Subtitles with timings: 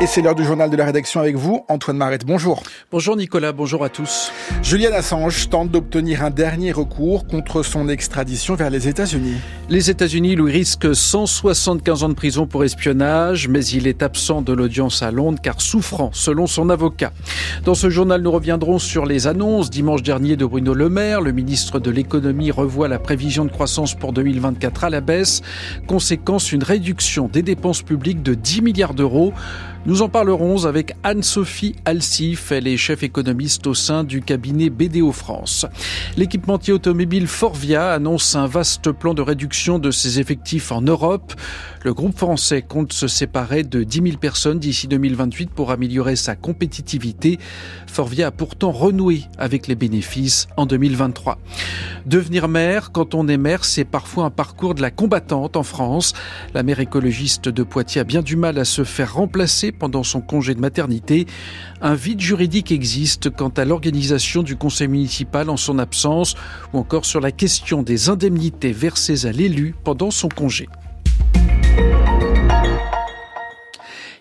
[0.00, 2.24] Et c'est l'heure du journal de la rédaction avec vous, Antoine Marette.
[2.24, 2.62] Bonjour.
[2.92, 4.30] Bonjour Nicolas, bonjour à tous.
[4.62, 9.34] Julian Assange tente d'obtenir un dernier recours contre son extradition vers les États-Unis.
[9.68, 14.52] Les États-Unis lui risquent 175 ans de prison pour espionnage, mais il est absent de
[14.52, 17.12] l'audience à Londres car souffrant, selon son avocat.
[17.64, 21.20] Dans ce journal, nous reviendrons sur les annonces dimanche dernier de Bruno Le Maire.
[21.22, 25.40] Le ministre de l'économie revoit la prévision de croissance pour 2024 à la baisse.
[25.88, 29.32] Conséquence, une réduction des dépenses publiques de 10 milliards d'euros.
[29.88, 35.12] Nous en parlerons avec Anne-Sophie Alsif, elle est chef économiste au sein du cabinet BDO
[35.12, 35.64] France.
[36.18, 41.32] L'équipementier automobile Forvia annonce un vaste plan de réduction de ses effectifs en Europe.
[41.84, 46.36] Le groupe français compte se séparer de 10 000 personnes d'ici 2028 pour améliorer sa
[46.36, 47.38] compétitivité.
[47.86, 51.38] Forvia a pourtant renoué avec les bénéfices en 2023.
[52.04, 56.12] Devenir maire, quand on est maire, c'est parfois un parcours de la combattante en France.
[56.52, 60.20] La maire écologiste de Poitiers a bien du mal à se faire remplacer pendant son
[60.20, 61.26] congé de maternité.
[61.80, 66.34] Un vide juridique existe quant à l'organisation du conseil municipal en son absence
[66.72, 70.68] ou encore sur la question des indemnités versées à l'élu pendant son congé.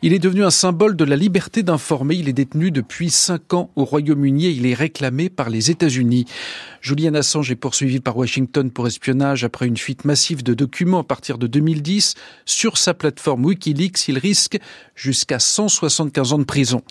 [0.04, 2.16] Il est devenu un symbole de la liberté d'informer.
[2.16, 6.26] Il est détenu depuis cinq ans au Royaume-Uni et il est réclamé par les États-Unis.
[6.88, 11.04] Julian Assange est poursuivi par Washington pour espionnage après une fuite massive de documents à
[11.04, 12.14] partir de 2010.
[12.46, 14.58] Sur sa plateforme Wikileaks, il risque
[14.96, 16.84] jusqu'à 175 ans de prison.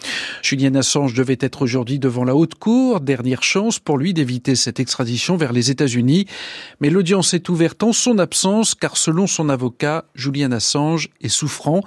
[0.42, 3.00] Julian Assange devait être aujourd'hui devant la haute cour.
[3.00, 6.26] Dernière chance pour lui d'éviter cette extradition vers les États-Unis.
[6.82, 11.80] Mais l'audience est ouverte en son absence car selon son avocat, Julian Assange est souffrant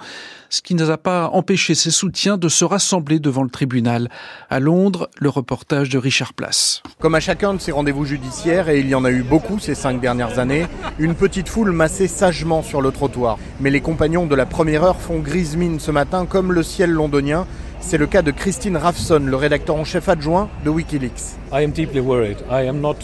[0.50, 4.10] ce qui n'a pas empêché ses soutiens de se rassembler devant le tribunal.
[4.50, 6.82] À Londres, le reportage de Richard Place.
[6.98, 9.74] Comme à chacun de ces rendez-vous judiciaires, et il y en a eu beaucoup ces
[9.74, 10.66] cinq dernières années,
[10.98, 13.38] une petite foule massait sagement sur le trottoir.
[13.60, 16.90] Mais les compagnons de la première heure font grise mine ce matin comme le ciel
[16.90, 17.46] londonien
[17.80, 21.39] c'est le cas de Christine Raffson, le rédacteur en chef adjoint de Wikileaks.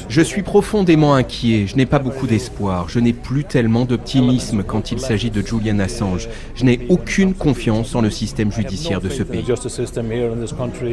[0.08, 4.92] Je suis profondément inquiet, je n'ai pas beaucoup d'espoir, je n'ai plus tellement d'optimisme quand
[4.92, 6.28] il s'agit de Julian Assange.
[6.54, 9.44] Je n'ai aucune confiance en le système judiciaire de ce pays.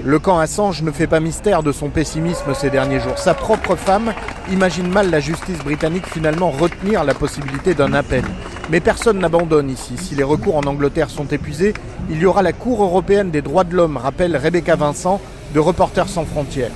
[0.03, 3.17] Le camp Assange ne fait pas mystère de son pessimisme ces derniers jours.
[3.17, 4.13] Sa propre femme
[4.51, 8.23] imagine mal la justice britannique finalement retenir la possibilité d'un appel.
[8.72, 9.94] Mais personne n'abandonne ici.
[9.97, 11.73] Si les recours en Angleterre sont épuisés,
[12.09, 15.22] il y aura la Cour européenne des droits de l'homme, rappelle Rebecca Vincent,
[15.53, 16.71] de Reporters sans frontières.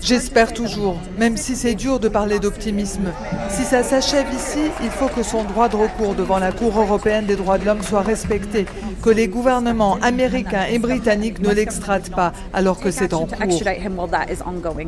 [0.00, 3.12] J'espère toujours, même si c'est dur de parler d'optimisme.
[3.48, 7.26] Si ça s'achève ici, il faut que son droit de recours devant la Cour européenne
[7.26, 8.66] des droits de l'homme soit respecté,
[9.02, 13.62] que les gouvernements américains et britanniques ne l'extradent pas alors que c'est en cours.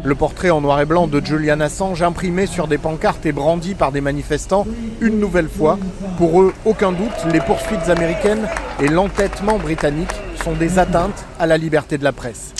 [0.04, 3.74] Le portrait en noir et blanc de Julian Assange imprimé sur des pancartes et brandi
[3.74, 4.66] par des manifestants,
[5.00, 5.78] une nouvelle fois.
[6.18, 8.48] Pour eux, aucun doute, les poursuites américaines
[8.80, 12.52] et l'entêtement britannique sont des atteintes à la liberté de la presse.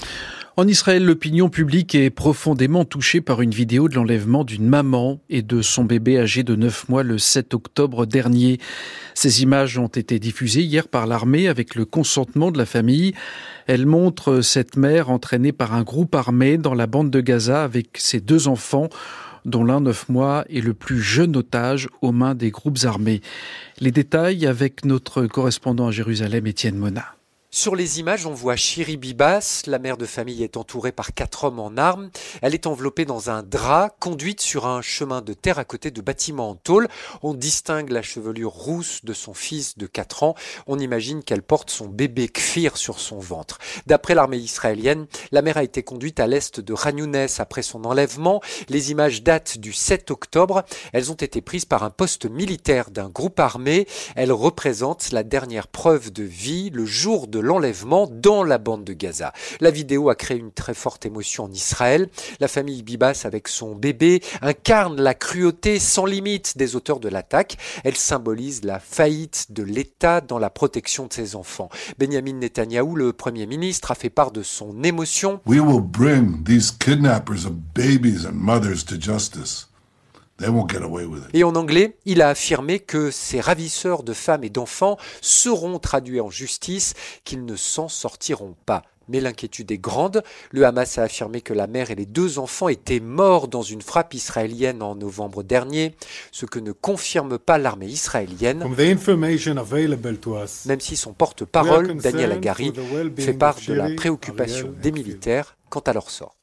[0.56, 5.42] En Israël, l'opinion publique est profondément touchée par une vidéo de l'enlèvement d'une maman et
[5.42, 8.58] de son bébé âgé de 9 mois le 7 octobre dernier.
[9.12, 13.12] Ces images ont été diffusées hier par l'armée avec le consentement de la famille.
[13.66, 17.98] Elles montrent cette mère entraînée par un groupe armé dans la bande de Gaza avec
[17.98, 18.88] ses deux enfants
[19.44, 23.20] dont l'un neuf mois est le plus jeune otage aux mains des groupes armés.
[23.78, 27.14] Les détails avec notre correspondant à Jérusalem, Étienne Mona.
[27.56, 29.62] Sur les images, on voit Chiri Bibas.
[29.66, 32.10] La mère de famille est entourée par quatre hommes en armes.
[32.42, 36.00] Elle est enveloppée dans un drap, conduite sur un chemin de terre à côté de
[36.03, 36.88] bâtiments en tôle.
[37.22, 40.34] On distingue la chevelure rousse de son fils de 4 ans.
[40.66, 43.59] On imagine qu'elle porte son bébé Kfir sur son ventre.
[43.87, 48.41] D'après l'armée israélienne, la mère a été conduite à l'est de Ranounès après son enlèvement.
[48.69, 50.64] Les images datent du 7 octobre.
[50.93, 53.87] Elles ont été prises par un poste militaire d'un groupe armé.
[54.16, 58.93] Elles représentent la dernière preuve de vie, le jour de l'enlèvement dans la bande de
[58.93, 59.32] Gaza.
[59.60, 62.09] La vidéo a créé une très forte émotion en Israël.
[62.41, 67.56] La famille Bibas avec son bébé incarne la cruauté sans limite des auteurs de l'attaque.
[67.84, 71.69] Elle symbolise la faillite de l'État dans la protection de ses enfants.
[71.99, 75.40] Benjamin Netanyahou, le Premier ministre, a fait part de son émotion.
[75.47, 79.69] We will bring these kidnappers of babies and mothers to justice.
[81.32, 86.20] Et en anglais, il a affirmé que ces ravisseurs de femmes et d'enfants seront traduits
[86.20, 86.94] en justice,
[87.25, 88.82] qu'ils ne s'en sortiront pas.
[89.08, 90.22] Mais l'inquiétude est grande.
[90.50, 93.82] Le Hamas a affirmé que la mère et les deux enfants étaient morts dans une
[93.82, 95.94] frappe israélienne en novembre dernier,
[96.32, 98.64] ce que ne confirme pas l'armée israélienne.
[100.66, 102.72] Même si son porte-parole, Daniel Agari,
[103.19, 106.34] fait part de la préoccupation des militaires quant à leur sort.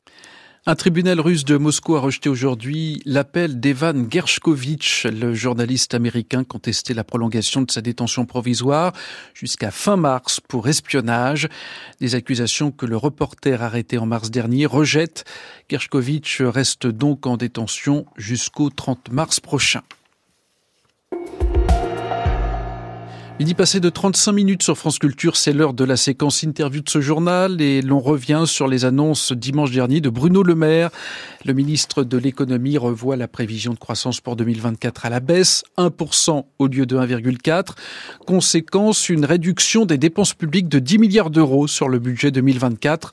[0.67, 6.93] Un tribunal russe de Moscou a rejeté aujourd'hui l'appel d'Evan Gershkovitch, le journaliste américain contesté
[6.93, 8.93] la prolongation de sa détention provisoire
[9.33, 11.49] jusqu'à fin mars pour espionnage.
[11.99, 15.25] Des accusations que le reporter arrêté en mars dernier rejette.
[15.67, 19.81] Gershkovitch reste donc en détention jusqu'au 30 mars prochain.
[23.39, 26.89] Midi passé de 35 minutes sur France Culture, c'est l'heure de la séquence interview de
[26.89, 30.91] ce journal et l'on revient sur les annonces dimanche dernier de Bruno Le Maire.
[31.43, 36.45] Le ministre de l'économie revoit la prévision de croissance pour 2024 à la baisse, 1%
[36.59, 37.69] au lieu de 1,4.
[38.27, 43.11] Conséquence, une réduction des dépenses publiques de 10 milliards d'euros sur le budget 2024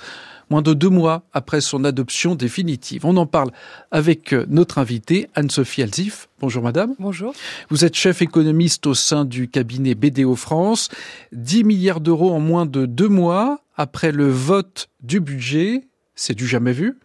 [0.51, 3.05] moins de deux mois après son adoption définitive.
[3.05, 3.51] On en parle
[3.91, 6.29] avec euh, notre invitée, Anne-Sophie Alzif.
[6.41, 6.95] Bonjour madame.
[6.99, 7.35] Bonjour.
[7.71, 10.89] Vous êtes chef économiste au sein du cabinet BDO France.
[11.33, 15.89] 10 milliards d'euros en moins de deux mois après le vote du budget.
[16.15, 16.99] C'est du jamais vu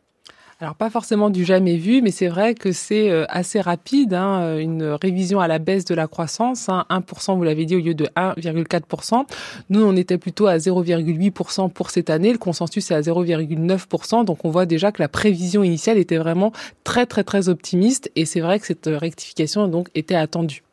[0.64, 4.40] alors pas forcément du jamais vu, mais c'est vrai que c'est euh, assez rapide, hein,
[4.44, 7.80] euh, une révision à la baisse de la croissance, 1%, hein, vous l'avez dit, au
[7.80, 9.26] lieu de 1,4%.
[9.70, 14.46] Nous, on était plutôt à 0,8% pour cette année, le consensus est à 0,9%, donc
[14.46, 16.54] on voit déjà que la prévision initiale était vraiment
[16.86, 20.64] très très très optimiste, et c'est vrai que cette rectification donc était attendue.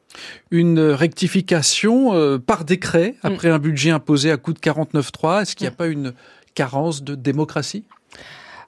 [0.53, 3.27] Une rectification euh, par décret mm.
[3.27, 5.43] après un budget imposé à coût de 49,3.
[5.43, 5.75] Est-ce qu'il n'y a mm.
[5.75, 6.13] pas une
[6.55, 7.83] carence de démocratie?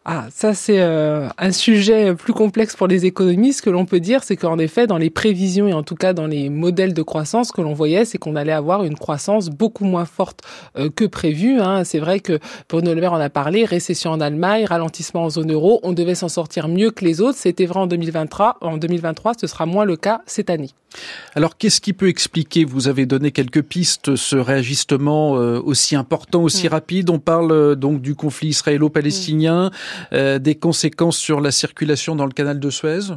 [0.04, 3.58] Ah, ça c'est euh, un sujet plus complexe pour les économistes.
[3.58, 6.12] Ce que l'on peut dire, c'est qu'en effet, dans les prévisions et en tout cas
[6.12, 9.49] dans les modèles de croissance, ce que l'on voyait, c'est qu'on allait avoir une croissance
[9.49, 10.40] beaucoup moins forte
[10.76, 11.60] euh, que prévu.
[11.60, 11.84] Hein.
[11.84, 15.52] C'est vrai que Bruno Le Maire en a parlé, récession en Allemagne, ralentissement en zone
[15.52, 17.38] euro, on devait s'en sortir mieux que les autres.
[17.38, 18.58] C'était vrai en 2023.
[18.60, 20.70] En 2023, ce sera moins le cas cette année.
[21.35, 26.43] Alors, qu'est-ce qui peut expliquer, vous avez donné quelques pistes, ce réajustement euh, aussi important,
[26.43, 26.71] aussi mm.
[26.71, 27.11] rapide?
[27.11, 29.71] On parle donc du conflit israélo-palestinien.
[30.12, 33.12] Euh, des conséquences sur la circulation dans le canal de Suez?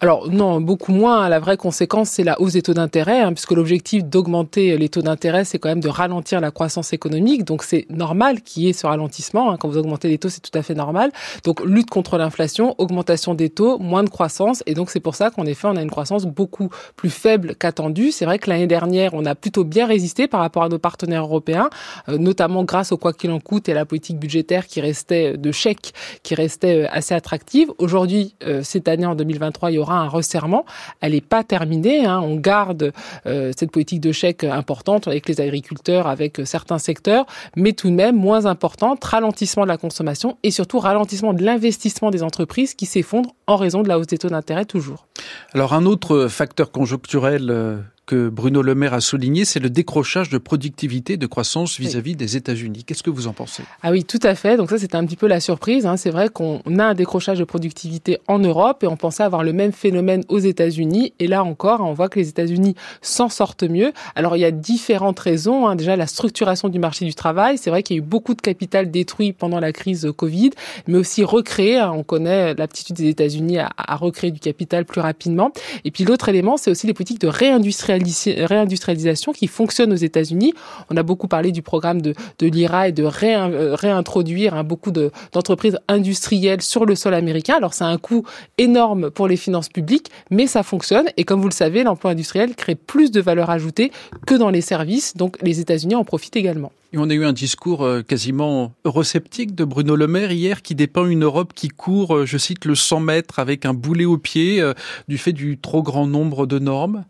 [0.00, 1.28] Alors non, beaucoup moins.
[1.28, 5.02] La vraie conséquence, c'est la hausse des taux d'intérêt, hein, puisque l'objectif d'augmenter les taux
[5.02, 7.44] d'intérêt, c'est quand même de ralentir la croissance économique.
[7.44, 9.52] Donc c'est normal qu'il y ait ce ralentissement.
[9.52, 9.56] Hein.
[9.58, 11.12] Quand vous augmentez les taux, c'est tout à fait normal.
[11.44, 14.62] Donc lutte contre l'inflation, augmentation des taux, moins de croissance.
[14.66, 18.10] Et donc c'est pour ça qu'en effet, on a une croissance beaucoup plus faible qu'attendue.
[18.10, 21.22] C'est vrai que l'année dernière, on a plutôt bien résisté par rapport à nos partenaires
[21.22, 21.70] européens,
[22.08, 25.36] euh, notamment grâce au quoi qu'il en coûte et à la politique budgétaire qui restait
[25.36, 25.92] de chèque,
[26.22, 27.70] qui restait euh, assez attractive.
[27.78, 30.64] Aujourd'hui, euh, cette année, en 2023, il y aura un resserrement.
[31.00, 32.06] Elle n'est pas terminée.
[32.06, 32.20] Hein.
[32.20, 32.92] On garde
[33.26, 37.26] euh, cette politique de chèque importante avec les agriculteurs, avec euh, certains secteurs,
[37.56, 39.04] mais tout de même moins importante.
[39.04, 43.82] Ralentissement de la consommation et surtout ralentissement de l'investissement des entreprises qui s'effondrent en raison
[43.82, 45.06] de la hausse des taux d'intérêt toujours.
[45.54, 50.28] Alors un autre facteur conjoncturel euh, que Bruno Le Maire a souligné, c'est le décrochage
[50.28, 52.82] de productivité, de croissance vis-à-vis des États-Unis.
[52.84, 53.62] Qu'est-ce que vous en pensez?
[53.82, 54.56] Ah oui, tout à fait.
[54.56, 55.86] Donc ça, c'était un petit peu la surprise.
[55.86, 55.96] Hein.
[55.96, 59.52] C'est vrai qu'on a un décrochage de productivité en Europe et on pensait avoir le
[59.52, 61.14] même phénomène aux États-Unis.
[61.20, 63.92] Et là encore, on voit que les États-Unis s'en sortent mieux.
[64.16, 65.68] Alors il y a différentes raisons.
[65.68, 65.76] Hein.
[65.76, 67.56] Déjà, la structuration du marché du travail.
[67.56, 70.50] C'est vrai qu'il y a eu beaucoup de capital détruit pendant la crise Covid,
[70.88, 71.78] mais aussi recréé.
[71.78, 71.92] Hein.
[71.94, 75.52] On connaît l'aptitude des États-Unis à, à recréer du capital plus rapidement.
[75.84, 80.54] Et puis l'autre élément, c'est aussi les politiques de réindustrialisation réindustrialisation qui fonctionne aux États-Unis.
[80.90, 85.78] On a beaucoup parlé du programme de, l'IRA et de euh, réintroduire hein, beaucoup d'entreprises
[85.88, 87.54] industrielles sur le sol américain.
[87.56, 88.24] Alors, c'est un coût
[88.58, 91.06] énorme pour les finances publiques, mais ça fonctionne.
[91.16, 93.92] Et comme vous le savez, l'emploi industriel crée plus de valeur ajoutée
[94.26, 95.16] que dans les services.
[95.16, 96.72] Donc, les États-Unis en profitent également.
[96.94, 100.74] Et on a eu un discours euh, quasiment eurosceptique de Bruno Le Maire hier qui
[100.74, 104.18] dépeint une Europe qui court, euh, je cite, le 100 mètres avec un boulet au
[104.18, 104.62] pied
[105.08, 107.04] du fait du trop grand nombre de normes.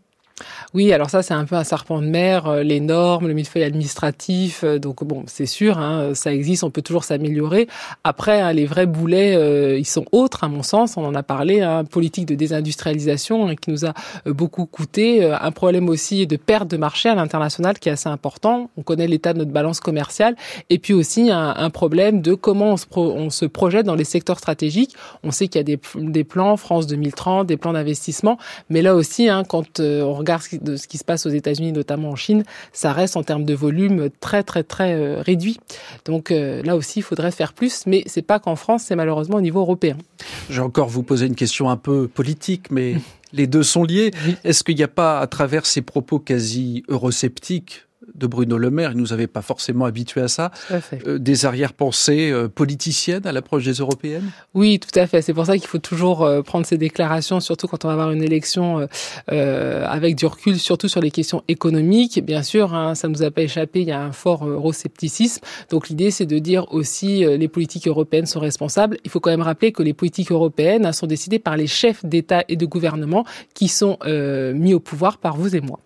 [0.73, 3.63] Oui, alors ça, c'est un peu un serpent de mer, euh, les normes, le millefeuille
[3.63, 4.63] administratif.
[4.63, 7.67] Euh, donc bon, c'est sûr, hein, ça existe, on peut toujours s'améliorer.
[8.03, 10.97] Après, hein, les vrais boulets, euh, ils sont autres, à mon sens.
[10.97, 13.93] On en a parlé, hein, politique de désindustrialisation hein, qui nous a
[14.25, 15.23] beaucoup coûté.
[15.23, 18.71] Un problème aussi de perte de marché à l'international qui est assez important.
[18.75, 20.35] On connaît l'état de notre balance commerciale.
[20.71, 24.05] Et puis aussi un, un problème de comment on se, on se, projette dans les
[24.05, 24.95] secteurs stratégiques.
[25.23, 28.39] On sait qu'il y a des, des, plans France 2030, des plans d'investissement.
[28.71, 32.09] Mais là aussi, hein, quand on regarde de ce qui se passe aux États-Unis, notamment
[32.09, 35.59] en Chine, ça reste en termes de volume très très très euh, réduit.
[36.05, 39.37] Donc euh, là aussi, il faudrait faire plus, mais c'est pas qu'en France, c'est malheureusement
[39.37, 39.97] au niveau européen.
[40.49, 42.95] Je vais encore vous poser une question un peu politique, mais
[43.31, 44.11] les deux sont liés.
[44.43, 48.91] Est-ce qu'il n'y a pas, à travers ces propos quasi eurosceptiques, de Bruno Le Maire.
[48.91, 50.51] Il nous avait pas forcément habitués à ça.
[51.07, 54.31] Euh, des arrière-pensées euh, politiciennes à l'approche des européennes?
[54.53, 55.21] Oui, tout à fait.
[55.21, 58.11] C'est pour ça qu'il faut toujours euh, prendre ces déclarations, surtout quand on va avoir
[58.11, 58.87] une élection
[59.27, 62.23] avec du recul, surtout sur les questions économiques.
[62.23, 65.41] Bien sûr, hein, ça ne nous a pas échappé, il y a un fort euroscepticisme.
[65.69, 68.97] Donc l'idée, c'est de dire aussi les politiques européennes sont responsables.
[69.03, 72.05] Il faut quand même rappeler que les politiques européennes hein, sont décidées par les chefs
[72.05, 73.97] d'État et de gouvernement qui sont
[74.53, 75.79] mis au pouvoir par vous et moi.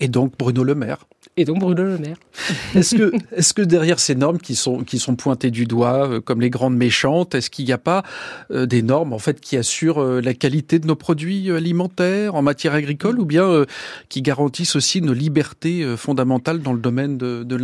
[0.00, 1.06] Et donc Bruno Le Maire?
[1.36, 2.16] Et donc Bruno Le Maire.
[2.74, 6.20] Est-ce que, est-ce que derrière ces normes qui sont, qui sont pointées du doigt euh,
[6.20, 8.02] comme les grandes méchantes, est-ce qu'il n'y a pas
[8.50, 12.42] euh, des normes en fait qui assurent euh, la qualité de nos produits alimentaires en
[12.42, 13.64] matière agricole ou bien
[14.08, 17.56] qui garantissent aussi nos libertés fondamentales dans le domaine de, de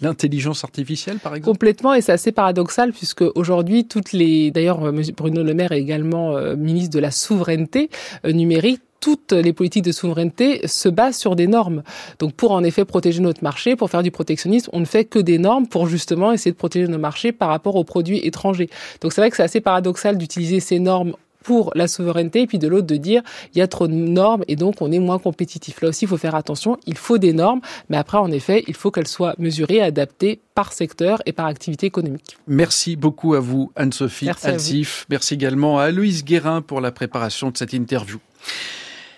[0.00, 1.52] l'intelligence artificielle par exemple?
[1.52, 6.38] Complètement et c'est assez paradoxal puisque aujourd'hui toutes les, d'ailleurs Bruno Le Maire est également
[6.56, 7.90] ministre de la souveraineté
[8.24, 11.82] numérique toutes les politiques de souveraineté se basent sur des normes.
[12.18, 15.18] Donc pour en effet protéger notre marché, pour faire du protectionnisme, on ne fait que
[15.18, 18.70] des normes pour justement essayer de protéger nos marchés par rapport aux produits étrangers.
[19.00, 22.58] Donc c'est vrai que c'est assez paradoxal d'utiliser ces normes pour la souveraineté et puis
[22.58, 23.22] de l'autre de dire
[23.54, 25.80] il y a trop de normes et donc on est moins compétitif.
[25.80, 28.74] Là aussi, il faut faire attention, il faut des normes, mais après, en effet, il
[28.74, 32.36] faut qu'elles soient mesurées, adaptées par secteur et par activité économique.
[32.46, 35.06] Merci beaucoup à vous, Anne-Sophie Alsif.
[35.08, 38.18] Merci également à Louise Guérin pour la préparation de cette interview.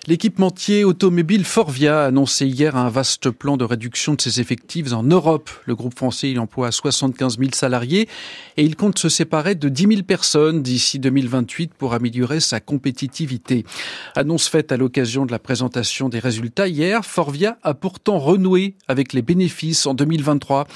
[0.09, 5.04] L'équipementier automobile Forvia a annoncé hier un vaste plan de réduction de ses effectifs en
[5.04, 5.49] Europe.
[5.64, 8.09] Le groupe français il emploie 75 000 salariés
[8.56, 13.64] et il compte se séparer de 10 000 personnes d'ici 2028 pour améliorer sa compétitivité.
[14.16, 19.12] Annonce faite à l'occasion de la présentation des résultats hier, Forvia a pourtant renoué avec
[19.12, 20.66] les bénéfices en 2023.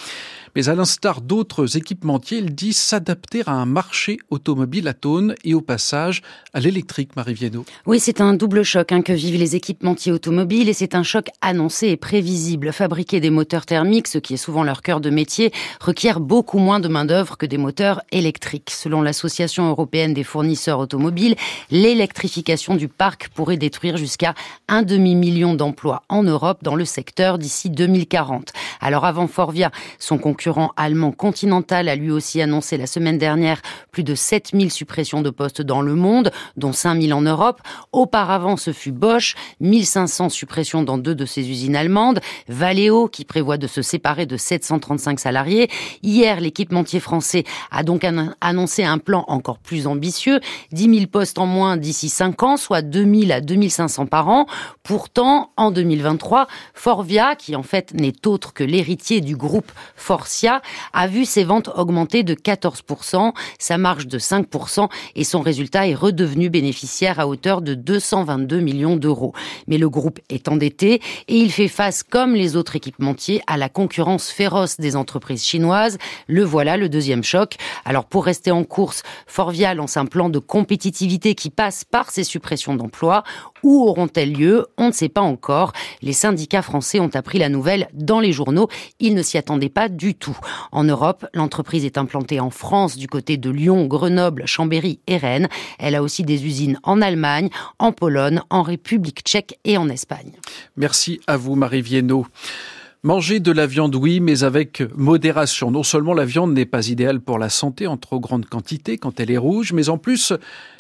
[0.57, 5.53] Mais à l'instar d'autres équipementiers, il dit s'adapter à un marché automobile à tonnes et
[5.53, 6.23] au passage
[6.55, 7.67] à l'électrique, Marie Viennot.
[7.85, 11.29] Oui, c'est un double choc hein, que vivent les équipementiers automobiles et c'est un choc
[11.43, 12.73] annoncé et prévisible.
[12.73, 16.81] Fabriquer des moteurs thermiques, ce qui est souvent leur cœur de métier, requiert beaucoup moins
[16.81, 18.71] de main-d'œuvre que des moteurs électriques.
[18.71, 21.37] Selon l'Association européenne des fournisseurs automobiles,
[21.71, 24.35] l'électrification du parc pourrait détruire jusqu'à
[24.69, 28.55] un demi-million d'emplois en Europe dans le secteur d'ici 2040.
[28.81, 30.46] Alors avant Forvia, son concurrent
[30.77, 33.61] allemand Continental a lui aussi annoncé la semaine dernière
[33.91, 37.61] plus de 7000 suppressions de postes dans le monde, dont 5000 en Europe.
[37.93, 42.21] Auparavant, ce fut Bosch, 1500 suppressions dans deux de ses usines allemandes.
[42.49, 45.69] Valeo, qui prévoit de se séparer de 735 salariés.
[46.03, 48.07] Hier, l'équipementier français a donc
[48.41, 50.41] annoncé un plan encore plus ambitieux,
[50.73, 54.47] 10 000 postes en moins d'ici 5 ans, soit 2000 à 2500 par an.
[54.83, 59.71] Pourtant, en 2023, Forvia, qui en fait n'est autre que l'héritier du groupe
[60.93, 65.95] A vu ses ventes augmenter de 14%, sa marge de 5% et son résultat est
[65.95, 69.33] redevenu bénéficiaire à hauteur de 222 millions d'euros.
[69.67, 73.69] Mais le groupe est endetté et il fait face, comme les autres équipementiers, à la
[73.69, 75.99] concurrence féroce des entreprises chinoises.
[76.27, 77.57] Le voilà, le deuxième choc.
[77.85, 82.25] Alors pour rester en course, Forvia lance un plan de compétitivité qui passe par ces
[82.25, 83.23] suppressions d'emplois.
[83.67, 84.65] Où auront-elles lieu?
[84.79, 85.73] On ne sait pas encore.
[86.01, 88.69] Les syndicats français ont appris la nouvelle dans les journaux.
[89.01, 90.39] Ils ne s'y attendaient pas du tout.
[90.71, 95.49] En Europe, l'entreprise est implantée en France du côté de Lyon, Grenoble, Chambéry et Rennes.
[95.81, 97.49] Elle a aussi des usines en Allemagne,
[97.81, 100.31] en Pologne, en République tchèque et en Espagne.
[100.77, 102.25] Merci à vous, Marie Viennot.
[103.03, 105.71] Manger de la viande, oui, mais avec modération.
[105.71, 109.21] Non seulement la viande n'est pas idéale pour la santé en trop grande quantité quand
[109.21, 110.33] elle est rouge, mais en plus,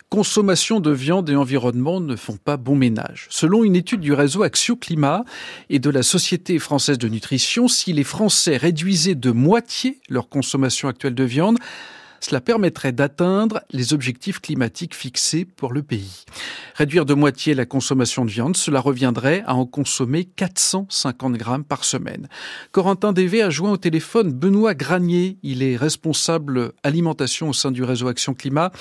[0.08, 3.26] consommation de viande et environnement ne font pas bon ménage.
[3.30, 5.24] Selon une étude du réseau Axio Climat
[5.68, 10.88] et de la Société française de nutrition, si les Français réduisaient de moitié leur consommation
[10.88, 11.58] actuelle de viande,
[12.20, 16.24] cela permettrait d'atteindre les objectifs climatiques fixés pour le pays.
[16.74, 21.84] Réduire de moitié la consommation de viande, cela reviendrait à en consommer 450 grammes par
[21.84, 22.28] semaine.
[22.72, 25.38] Corentin Dévé a joint au téléphone Benoît Granier.
[25.42, 28.72] Il est responsable alimentation au sein du réseau Action Climat.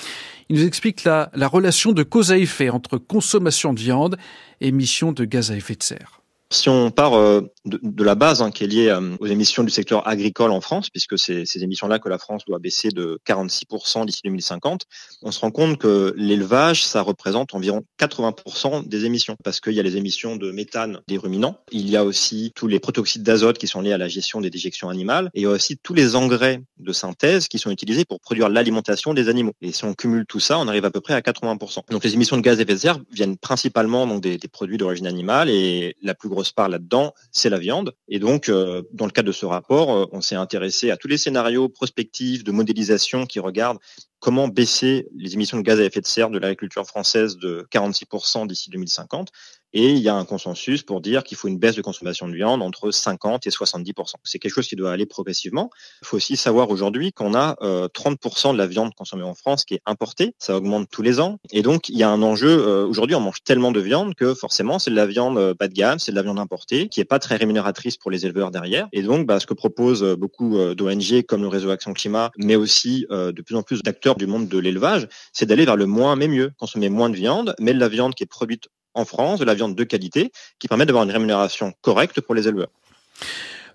[0.48, 4.16] Il nous explique la, la relation de cause à effet entre consommation de viande
[4.60, 6.20] et émissions de gaz à effet de serre.
[6.50, 9.70] Si on part euh, de, la base hein, qui est liée euh, aux émissions du
[9.70, 14.06] secteur agricole en France, puisque c'est ces émissions-là que la France doit baisser de 46%
[14.06, 14.82] d'ici 2050,
[15.22, 19.80] on se rend compte que l'élevage, ça représente environ 80% des émissions, parce qu'il y
[19.80, 23.58] a les émissions de méthane des ruminants, il y a aussi tous les protoxydes d'azote
[23.58, 25.94] qui sont liés à la gestion des déjections animales, et il y a aussi tous
[25.94, 29.52] les engrais de synthèse qui sont utilisés pour produire l'alimentation des animaux.
[29.62, 31.90] Et si on cumule tout ça, on arrive à peu près à 80%.
[31.90, 34.78] Donc les émissions de gaz à effet de serre viennent principalement donc, des, des produits
[34.78, 37.94] d'origine animale, et la plus grosse part là-dedans, c'est la viande.
[38.08, 41.08] Et donc, euh, dans le cadre de ce rapport, euh, on s'est intéressé à tous
[41.08, 43.78] les scénarios prospectifs de modélisation qui regardent
[44.18, 48.46] comment baisser les émissions de gaz à effet de serre de l'agriculture française de 46%
[48.46, 49.30] d'ici 2050
[49.78, 52.34] Et il y a un consensus pour dire qu'il faut une baisse de consommation de
[52.34, 55.68] viande entre 50 et 70% C'est quelque chose qui doit aller progressivement.
[56.00, 59.66] Il faut aussi savoir aujourd'hui qu'on a 30% euh, de la viande consommée en France
[59.66, 60.34] qui est importée.
[60.38, 61.38] Ça augmente tous les ans.
[61.52, 62.48] Et donc, il y a un enjeu.
[62.48, 65.68] Euh, aujourd'hui, on mange tellement de viande que forcément, c'est de la viande euh, bas
[65.68, 68.50] de gamme, c'est de la viande importée, qui est pas très rémunératrice pour les éleveurs
[68.50, 68.88] derrière.
[68.94, 73.04] Et donc, bah, ce que proposent beaucoup d'ONG comme le réseau Action Climat, mais aussi
[73.10, 76.28] de plus en plus d'acteurs du monde de l'élevage, c'est d'aller vers le moins mais
[76.28, 76.52] mieux.
[76.56, 79.54] Consommer moins de viande, mais de la viande qui est produite en France, de la
[79.54, 82.70] viande de qualité, qui permet d'avoir une rémunération correcte pour les éleveurs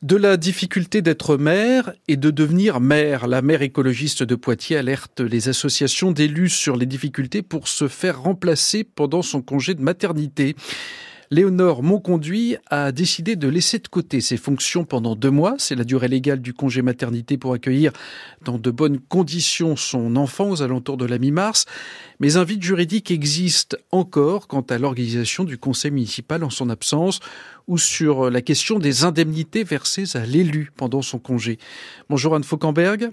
[0.01, 3.27] de la difficulté d'être maire et de devenir maire.
[3.27, 8.19] La maire écologiste de Poitiers alerte les associations d'élus sur les difficultés pour se faire
[8.19, 10.55] remplacer pendant son congé de maternité.
[11.33, 15.55] Léonore Monconduit a décidé de laisser de côté ses fonctions pendant deux mois.
[15.59, 17.93] C'est la durée légale du congé maternité pour accueillir
[18.43, 21.67] dans de bonnes conditions son enfant aux alentours de la mi-mars.
[22.19, 27.21] Mais un vide juridique existe encore quant à l'organisation du conseil municipal en son absence
[27.65, 31.59] ou sur la question des indemnités versées à l'élu pendant son congé.
[32.09, 33.09] Bonjour Anne Fauquemberg.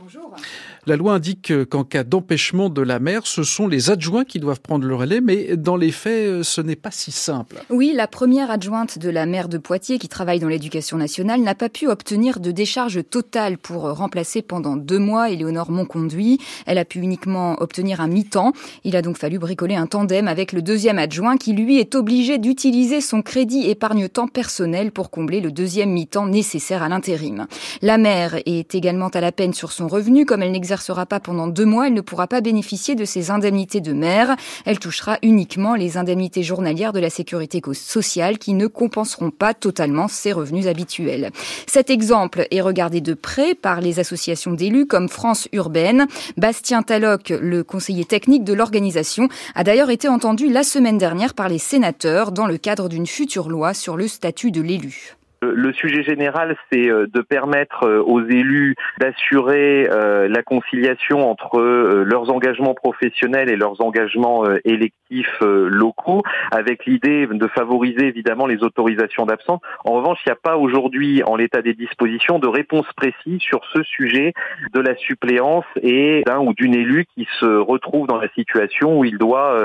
[0.88, 4.62] La loi indique qu'en cas d'empêchement de la maire, ce sont les adjoints qui doivent
[4.62, 7.56] prendre le relais, mais dans les faits, ce n'est pas si simple.
[7.68, 11.54] Oui, la première adjointe de la maire de Poitiers, qui travaille dans l'éducation nationale, n'a
[11.54, 16.38] pas pu obtenir de décharge totale pour remplacer pendant deux mois Éléonore Monconduit.
[16.64, 18.54] Elle a pu uniquement obtenir un mi-temps.
[18.84, 22.38] Il a donc fallu bricoler un tandem avec le deuxième adjoint qui, lui, est obligé
[22.38, 27.46] d'utiliser son crédit épargne-temps personnel pour combler le deuxième mi-temps nécessaire à l'intérim.
[27.82, 31.20] La maire est également à la peine sur son revenu, comme elle n'exerce sera pas
[31.20, 34.36] pendant deux mois, elle ne pourra pas bénéficier de ses indemnités de mère.
[34.64, 40.08] Elle touchera uniquement les indemnités journalières de la sécurité sociale qui ne compenseront pas totalement
[40.08, 41.30] ses revenus habituels.
[41.66, 46.06] Cet exemple est regardé de près par les associations d'élus comme France Urbaine.
[46.36, 51.48] Bastien Talloc, le conseiller technique de l'organisation, a d'ailleurs été entendu la semaine dernière par
[51.48, 55.17] les sénateurs dans le cadre d'une future loi sur le statut de l'élu.
[55.40, 61.60] Le sujet général, c'est euh, de permettre euh, aux élus d'assurer euh, la conciliation entre
[61.60, 69.26] leurs engagements professionnels et leurs engagements électifs locaux, avec l'idée de favoriser évidemment les autorisations
[69.26, 69.60] d'absence.
[69.84, 73.60] En revanche, il n'y a pas aujourd'hui, en l'état des dispositions, de réponse précise sur
[73.72, 74.32] ce sujet
[74.72, 79.04] de la suppléance et d'un ou d'une élue qui se retrouve dans la situation où
[79.04, 79.56] il doit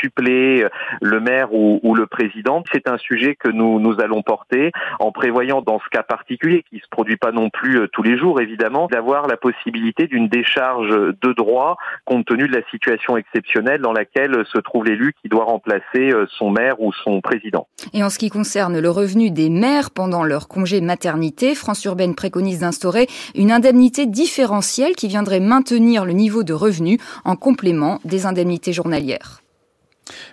[0.00, 0.66] suppléer
[1.00, 2.62] le maire ou, ou le président.
[2.72, 6.78] C'est un sujet que nous, nous allons porter en prévoyant dans ce cas particulier, qui
[6.78, 10.90] se produit pas non plus euh, tous les jours évidemment, d'avoir la possibilité d'une décharge
[10.90, 15.44] de droit compte tenu de la situation exceptionnelle dans laquelle se trouve l'élu qui doit
[15.44, 17.68] remplacer euh, son maire ou son président.
[17.92, 22.16] Et en ce qui concerne le revenu des maires pendant leur congé maternité, France Urbaine
[22.16, 23.06] préconise d'instaurer
[23.36, 29.40] une indemnité différentielle qui viendrait maintenir le niveau de revenu en complément des indemnités journalières.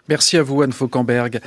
[0.08, 1.42] Merci à vous Anne Fauquemberg.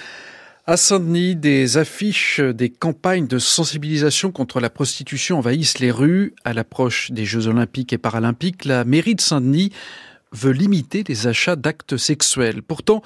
[0.64, 6.36] À Saint-Denis, des affiches, des campagnes de sensibilisation contre la prostitution envahissent les rues.
[6.44, 9.72] À l'approche des Jeux olympiques et paralympiques, la mairie de Saint-Denis
[10.30, 12.62] veut limiter les achats d'actes sexuels.
[12.62, 13.02] Pourtant,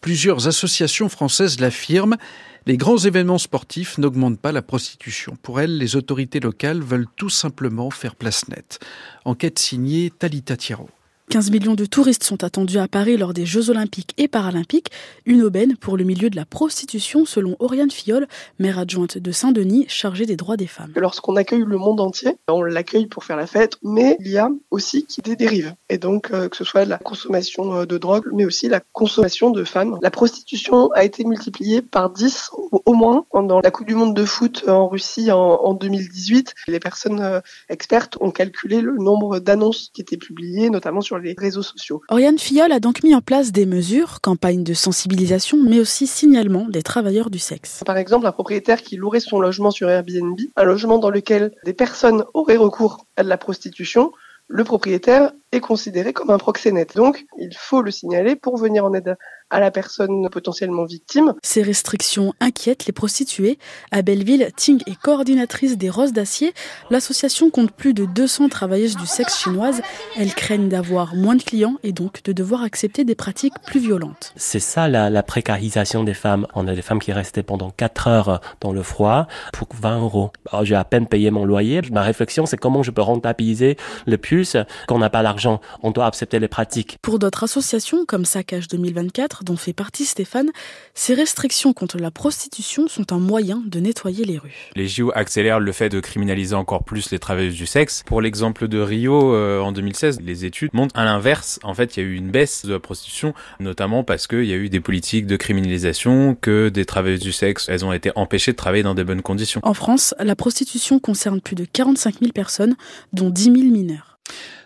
[0.00, 2.18] plusieurs associations françaises l'affirment,
[2.66, 5.36] les grands événements sportifs n'augmentent pas la prostitution.
[5.42, 8.78] Pour elles, les autorités locales veulent tout simplement faire place nette.
[9.24, 10.90] Enquête signée Talita Thierot.
[11.32, 14.90] 15 millions de touristes sont attendus à Paris lors des Jeux olympiques et paralympiques,
[15.24, 19.86] une aubaine pour le milieu de la prostitution selon Oriane Fiol, maire adjointe de Saint-Denis
[19.88, 20.92] chargée des droits des femmes.
[20.94, 24.50] Lorsqu'on accueille le monde entier, on l'accueille pour faire la fête, mais il y a
[24.70, 25.74] aussi des dérives.
[25.88, 29.48] Et donc euh, que ce soit la consommation euh, de drogue, mais aussi la consommation
[29.48, 29.98] de femmes.
[30.02, 32.50] La prostitution a été multipliée par 10
[32.84, 36.52] au moins pendant la Coupe du Monde de foot en Russie en, en 2018.
[36.68, 37.40] Les personnes euh,
[37.70, 42.02] expertes ont calculé le nombre d'annonces qui étaient publiées, notamment sur les réseaux sociaux.
[42.08, 46.66] Oriane Fiol a donc mis en place des mesures, campagnes de sensibilisation, mais aussi signalement
[46.68, 47.82] des travailleurs du sexe.
[47.86, 51.74] Par exemple, un propriétaire qui louerait son logement sur Airbnb, un logement dans lequel des
[51.74, 54.12] personnes auraient recours à de la prostitution,
[54.48, 56.94] le propriétaire est considéré comme un proxénète.
[56.94, 59.16] Donc, il faut le signaler pour venir en aide
[59.52, 61.34] à la personne potentiellement victime.
[61.42, 63.58] Ces restrictions inquiètent les prostituées.
[63.90, 66.54] À Belleville, Ting est coordinatrice des Roses d'Acier.
[66.90, 69.82] L'association compte plus de 200 travailleuses du sexe chinoises.
[70.16, 74.32] Elles craignent d'avoir moins de clients et donc de devoir accepter des pratiques plus violentes.
[74.36, 76.46] C'est ça la, la, précarisation des femmes.
[76.54, 80.30] On a des femmes qui restaient pendant 4 heures dans le froid pour 20 euros.
[80.62, 81.80] J'ai à peine payé mon loyer.
[81.90, 85.60] Ma réflexion, c'est comment je peux rentabiliser le plus quand on n'a pas l'argent l'argent,
[85.82, 86.98] on doit accepter les pratiques.
[87.00, 90.50] Pour d'autres associations, comme Saccage 2024, dont fait partie Stéphane,
[90.94, 94.70] ces restrictions contre la prostitution sont un moyen de nettoyer les rues.
[94.76, 98.02] Les JO accélèrent le fait de criminaliser encore plus les travailleuses du sexe.
[98.06, 101.58] Pour l'exemple de Rio euh, en 2016, les études montrent à l'inverse.
[101.62, 104.52] En fait, il y a eu une baisse de la prostitution, notamment parce qu'il y
[104.52, 108.52] a eu des politiques de criminalisation, que des travailleuses du sexe, elles ont été empêchées
[108.52, 109.60] de travailler dans des bonnes conditions.
[109.62, 112.76] En France, la prostitution concerne plus de 45 000 personnes,
[113.12, 114.11] dont 10 000 mineurs.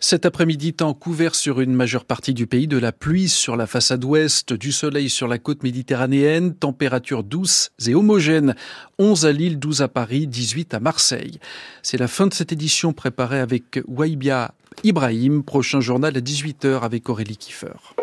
[0.00, 3.66] Cet après-midi, temps couvert sur une majeure partie du pays, de la pluie sur la
[3.66, 8.54] façade ouest, du soleil sur la côte méditerranéenne, température douce et homogène.
[8.98, 11.38] 11 à Lille, 12 à Paris, 18 à Marseille.
[11.82, 15.42] C'est la fin de cette édition préparée avec Waibia Ibrahim.
[15.42, 17.94] Prochain journal à 18h avec Aurélie Kiefer.